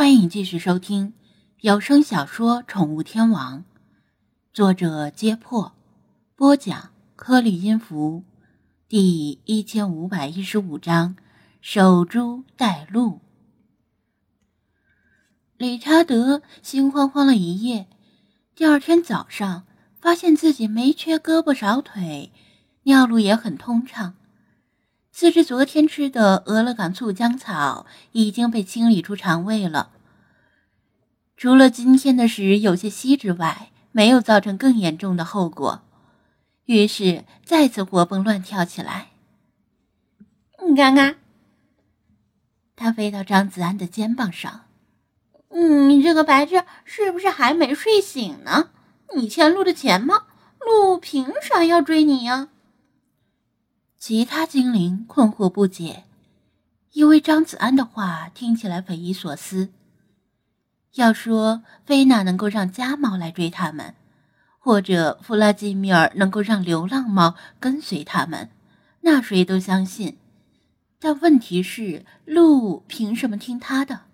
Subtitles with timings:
[0.00, 1.12] 欢迎继续收听
[1.60, 3.58] 有声小说《宠物天王》，
[4.50, 5.74] 作者：揭破，
[6.34, 8.24] 播讲：颗粒音符，
[8.88, 11.16] 第一千五百一十五章：
[11.60, 13.20] 守株待鹿。
[15.58, 17.86] 理查德心慌慌了一夜，
[18.54, 19.66] 第二天早上
[20.00, 22.32] 发现自己没缺胳膊少腿，
[22.84, 24.14] 尿路也很通畅。
[25.20, 29.90] 自知昨天吃的俄勒冈醋浆草已经被清理出肠胃了，
[31.36, 35.82] 除了今天的屎有些稀之外，没有造成更严重的后果。
[36.64, 39.08] 于是再次活蹦乱跳起来。
[40.66, 41.16] 你看看，
[42.74, 44.62] 他飞到张子安的肩膀上。
[45.50, 48.70] 嗯，你这个白痴是不是还没睡醒呢？
[49.14, 50.22] 你欠鹿的钱吗？
[50.60, 52.48] 鹿凭啥要追你呀？
[54.00, 56.04] 其他精灵困惑不解，
[56.92, 59.68] 因为张子安的话听起来匪夷所思。
[60.94, 63.94] 要说菲娜能够让家猫来追他们，
[64.58, 68.48] 或者弗拉基米尔能够让流浪猫跟随他们，
[69.02, 70.16] 那谁都相信。
[70.98, 74.04] 但问题是，鹿凭什么听他的？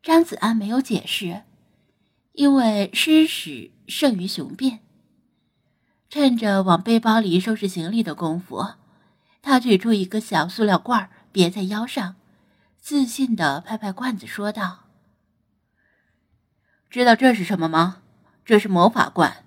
[0.00, 1.42] 张子安没有解释，
[2.34, 4.78] 因为狮屎胜于雄辩。
[6.08, 8.74] 趁着往背包里收拾行李的功夫，
[9.42, 12.14] 他取出一个小塑料罐别在腰上，
[12.78, 14.84] 自信的拍拍罐子，说道
[16.88, 18.02] ：“知道这是什么吗？
[18.44, 19.44] 这是魔法罐，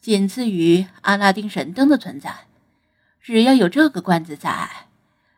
[0.00, 2.46] 仅次于阿拉丁神灯的存在。
[3.20, 4.88] 只要有这个罐子在，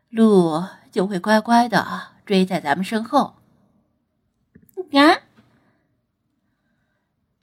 [0.08, 3.34] 鹿就会乖乖的追在咱们身后。”
[4.92, 5.20] 啊！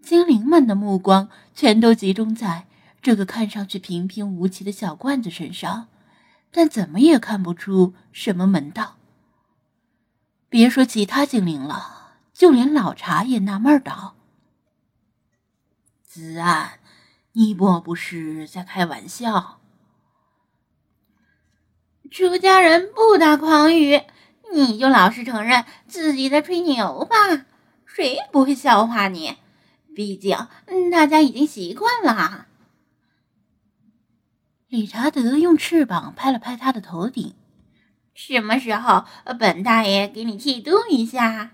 [0.01, 2.65] 精灵们的目光全都集中在。
[3.01, 5.87] 这个看上去平平无奇的小罐子身上，
[6.51, 8.97] 但怎么也看不出什么门道。
[10.49, 14.15] 别说其他精灵了，就连老茶也纳闷道
[16.03, 16.79] ：“子安，
[17.31, 19.59] 你莫不是在开玩笑？”
[22.11, 24.01] 出家人不打诳语，
[24.53, 27.15] 你就老实承认自己在吹牛吧，
[27.85, 29.37] 谁也不会笑话你。
[29.95, 30.37] 毕竟
[30.91, 32.47] 大家已经习惯了。
[34.71, 37.35] 理查德用翅膀拍了拍他的头顶
[38.15, 39.03] ，“什么时候
[39.37, 41.51] 本大爷给你剃度一下？”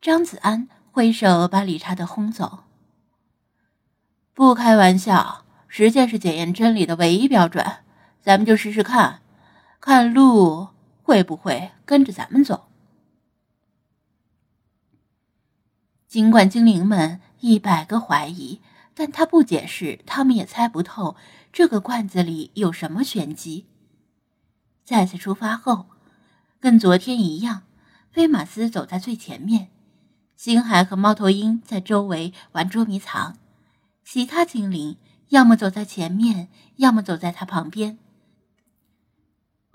[0.00, 2.60] 张子安挥手把理查德轰走。
[4.32, 7.62] 不开玩笑，实践是检验真理的唯一标准。
[8.22, 9.20] 咱们就试试看，
[9.80, 10.68] 看鹿
[11.02, 12.70] 会不会跟着咱们走。
[16.08, 18.62] 尽管精灵们一百个怀疑。
[18.94, 21.16] 但他不解释，他们也猜不透
[21.52, 23.66] 这个罐子里有什么玄机。
[24.84, 25.86] 再次出发后，
[26.60, 27.62] 跟昨天一样，
[28.10, 29.68] 菲马斯走在最前面，
[30.36, 33.38] 星海和猫头鹰在周围玩捉迷藏，
[34.04, 34.96] 其他精灵
[35.28, 37.98] 要么走在前面，要么走在他旁边。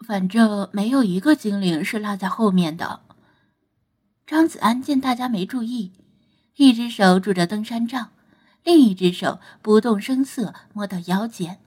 [0.06, 3.02] 反正没有一个精灵是落在后面的。
[4.28, 5.94] 张子安见大家没注意，
[6.58, 8.12] 一只手拄着登山杖。
[8.68, 11.60] 另一只手不动声色摸到腰间，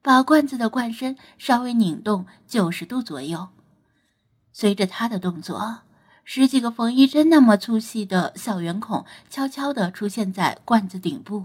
[0.00, 3.48] 把罐子的罐身稍微拧动九十度左右。
[4.50, 5.80] 随着他的动作，
[6.24, 11.44] 十几个缝衣针那么粗细的小圆孔悄悄地出现在罐子顶部。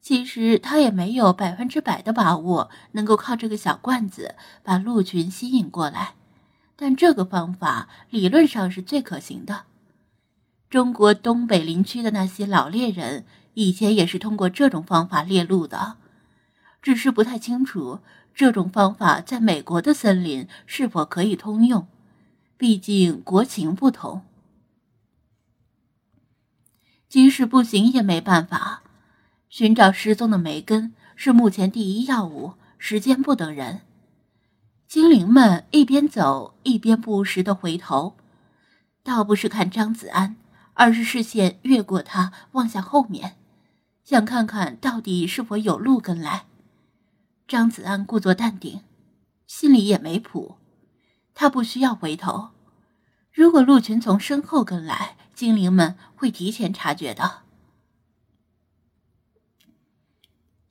[0.00, 6.14] 其实他也没有百分之百的把握能够靠这个小罐子把鹿群吸引过来，
[6.74, 9.66] 但这个方法理论上是最可行的。
[10.68, 13.24] 中国东北林区的那些老猎人。
[13.60, 15.98] 以前也是通过这种方法猎鹿的，
[16.80, 18.00] 只是不太清楚
[18.34, 21.86] 这种方法在美国的森林是否可以通用，
[22.56, 24.22] 毕竟国情不同。
[27.06, 28.82] 即使不行也没办法，
[29.50, 33.82] 寻找失踪的梅根是目前第一要务，时间不等人。
[34.88, 38.16] 精灵们一边走一边不时的回头，
[39.02, 40.36] 倒不是看张子安，
[40.72, 43.36] 而是视线越过他望向后面。
[44.10, 46.46] 想看看到底是否有鹿跟来。
[47.46, 48.80] 张子安故作淡定，
[49.46, 50.56] 心里也没谱。
[51.32, 52.48] 他不需要回头。
[53.32, 57.42] 如果鹿群从身后跟来，精灵们会提前察觉的。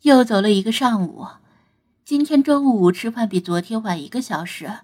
[0.02, 1.26] 又走了一个上午，
[2.04, 4.80] 今天中午吃饭比昨天晚一个小时，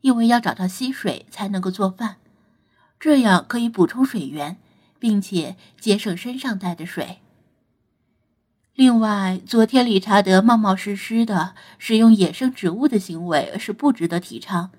[0.00, 2.16] 因为要找到溪水才能够做饭，
[2.98, 4.56] 这样可以补充水源，
[4.98, 7.18] 并且节省身上带的水。
[8.74, 14.70] 另外，昨天理查德冒冒失失的使用野生植物的行为是不值得提倡。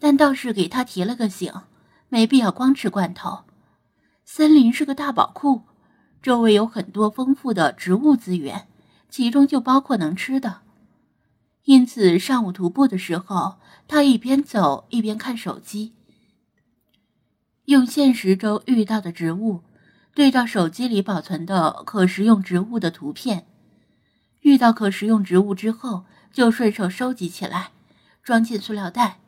[0.00, 1.52] 但倒是给他提了个醒，
[2.08, 3.44] 没必要光吃罐头。
[4.24, 5.62] 森林是个大宝库，
[6.20, 8.66] 周围有很多丰富的植物资源，
[9.08, 10.62] 其中就包括能吃的。
[11.64, 13.56] 因此，上午徒步的时候，
[13.86, 15.94] 他一边走一边看手机，
[17.66, 19.62] 用现实中遇到的植物
[20.14, 23.46] 对照手机里保存的可食用植物的图片。
[24.42, 27.72] 遇到可食用植物之后，就顺手收集起来，
[28.22, 29.18] 装进塑料袋，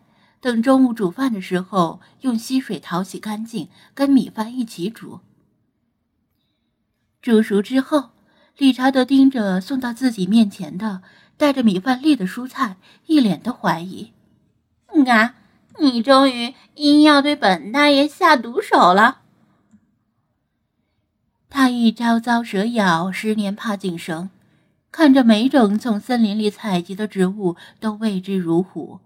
[0.40, 5.20] 等中午煮饭的时候用溪水淘洗干净，跟米饭一起煮。
[7.20, 8.10] 煮熟之后，
[8.56, 11.02] 理查德盯着送到自己面前的
[11.36, 14.12] 带着米饭粒的蔬菜，一脸的怀疑
[15.08, 15.34] ：“啊，
[15.80, 16.54] 你终于
[17.02, 19.22] 要对本大爷下毒手了？”
[21.48, 24.30] 他一朝遭蛇咬，十年怕井绳。
[24.90, 29.00] 看着每种从森林里采集的植物，都畏之如虎。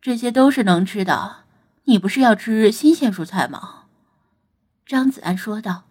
[0.00, 1.44] 这些都是能吃的，
[1.84, 3.84] 你不是要吃新鲜蔬菜吗？
[4.86, 5.84] 张子安说道。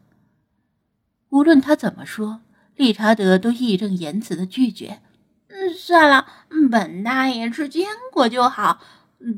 [1.30, 2.42] 无论他怎么说，
[2.75, 5.02] 理查德都义正言辞的拒绝。
[5.50, 6.25] 嗯，算了，
[6.72, 8.80] 本大爷吃坚果就好。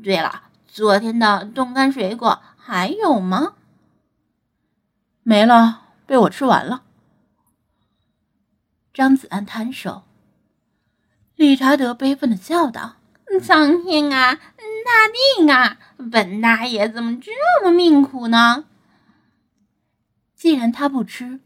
[0.03, 3.55] 对了，昨天的冻干水果还有吗？
[5.23, 6.83] 没了，被我吃完了。
[8.93, 10.03] 张子安摊手，
[11.35, 12.95] 理查德悲愤的叫道
[13.41, 15.77] ：“苍天啊，大地啊，
[16.11, 17.31] 本大爷怎么这
[17.63, 18.65] 么命苦呢？”
[20.35, 21.41] 既然他不吃，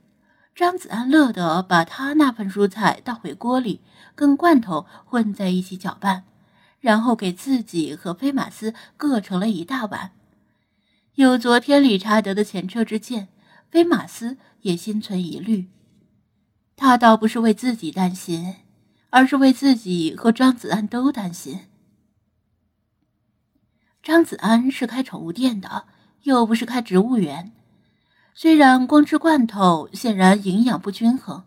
[0.55, 3.81] 张子安乐得把他那份蔬菜倒回锅里，
[4.15, 6.23] 跟罐头混在一起搅拌，
[6.79, 10.11] 然后给自己和菲马斯各盛了一大碗。
[11.15, 13.27] 有昨天理查德的前车之鉴，
[13.73, 15.67] 菲马斯也心存疑虑。
[16.75, 18.57] 他倒不是为自己担心，
[19.09, 21.61] 而是为自己和张子安都担心。
[24.03, 25.85] 张子安是开宠物店的，
[26.21, 27.51] 又不是开植物园。
[28.35, 31.43] 虽然光吃罐头显然营养不均衡，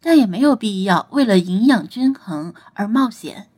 [0.00, 3.48] 但也没有必要为了营养均衡而冒险。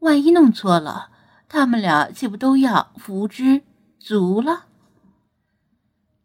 [0.00, 1.10] 万一弄错了，
[1.48, 3.62] 他们俩岂不都要福之
[4.00, 4.64] 足了？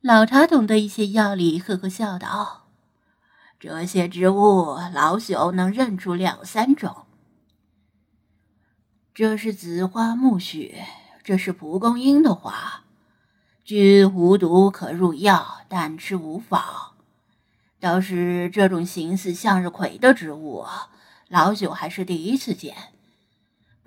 [0.01, 2.67] 老茶懂得一些药理，呵呵笑道。
[3.59, 7.07] 这些植物，老朽能认出两三种。
[9.15, 10.71] 这是紫花苜蓿，
[11.23, 12.83] 这是蒲公英的花。
[13.65, 16.93] 均无毒，可入药，但吃无妨。
[17.79, 20.63] 倒是这种形似向日葵的植物，
[21.27, 22.75] 老朽还是第一次见。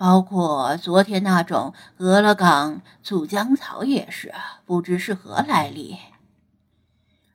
[0.00, 4.32] 包括昨天那种俄勒冈醋浆草也是，
[4.64, 5.98] 不知是何来历。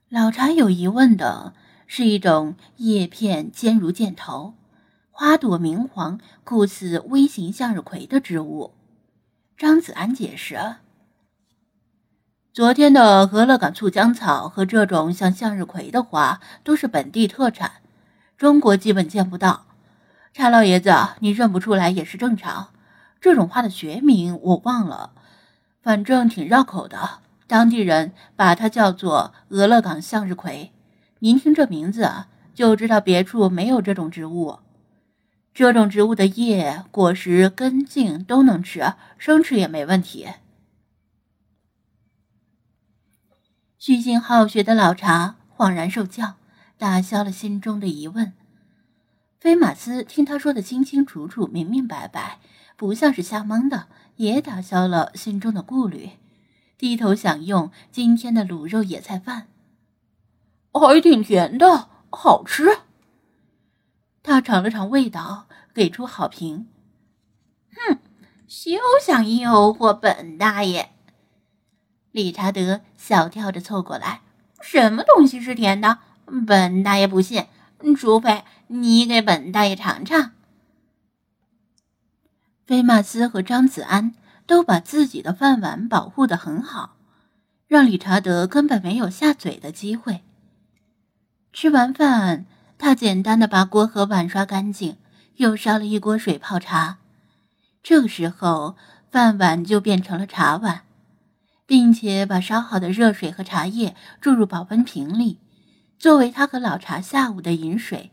[0.10, 1.54] 老茶有疑问的。
[1.88, 4.56] 是一种叶片尖如箭头、
[5.12, 8.74] 花朵明黄、酷似微型向日葵的植物。
[9.56, 10.78] 张子安解释
[12.52, 17.72] ：“昨天的俄勒冈醋浆草和这种像向日葵的花都是本地特产，
[18.36, 19.68] 中国基本见不到。
[20.38, 22.74] 查老爷子，你认不出来也是正常。
[23.22, 25.14] 这种花的学名我忘了，
[25.82, 30.74] 反正挺绕口的，当地人把它叫做俄勒冈向日葵。”
[31.20, 34.60] 您听这名字就知道别处没有这种植物。
[35.54, 40.28] 这种植物的叶、果实、根茎都能吃，生吃也没问题。
[43.80, 46.34] 虚心好学的老茶恍然受教，
[46.78, 48.34] 打消了心中的疑问。
[49.46, 52.40] 菲马斯听他说的清清楚楚、明明白白，
[52.76, 53.86] 不像是瞎蒙的，
[54.16, 56.14] 也打消了心中的顾虑，
[56.80, 59.46] 低头享用今天的卤肉野菜饭。
[60.72, 62.80] 还挺甜的，好吃。
[64.24, 66.68] 他尝了尝味道，给出好评。
[67.76, 68.00] 哼，
[68.48, 70.90] 休想诱惑本大爷！
[72.12, 74.22] 理查德小跳着凑过来。
[74.60, 76.00] 什么东西是甜的？
[76.48, 77.46] 本大爷不信，
[77.96, 80.32] 除非你给本大爷尝尝。
[82.66, 84.16] 菲马斯和张子安
[84.48, 86.96] 都把自己的饭碗保护的很好，
[87.68, 90.24] 让理查德根本没有下嘴的机会。
[91.54, 92.46] 吃完饭，
[92.80, 94.98] 他简单的把锅和碗刷干净，
[95.36, 96.98] 又烧了一锅水泡茶。
[97.84, 98.76] 这个时候，
[99.12, 100.82] 饭碗就变成了茶碗，
[101.68, 105.38] 并且把烧好的热水和茶叶注入保温瓶里，
[106.00, 108.12] 作为他和老茶下午的饮水。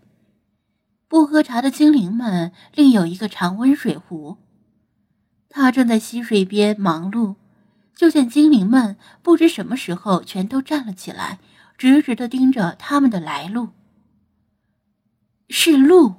[1.23, 4.38] 不喝茶的精灵们另有一个常温水壶。
[5.49, 7.37] 他正在溪水边忙碌，
[7.95, 11.38] 就见精灵们不知什么时候全都站了起来。
[11.79, 13.69] 直直的盯着他们的来路。
[15.49, 16.17] 是鹿。